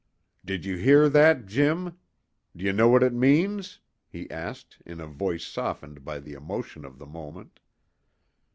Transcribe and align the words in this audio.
"Did 0.43 0.65
you 0.65 0.77
hear 0.77 1.09
that, 1.09 1.45
Jim? 1.45 1.99
D'you 2.57 2.73
know 2.73 2.87
what 2.89 3.03
it 3.03 3.13
means?" 3.13 3.81
he 4.07 4.27
asked, 4.31 4.79
in 4.83 4.99
a 4.99 5.05
voice 5.05 5.45
softened 5.45 6.03
by 6.03 6.17
the 6.19 6.33
emotion 6.33 6.85
of 6.85 6.97
the 6.97 7.05
moment. 7.05 7.59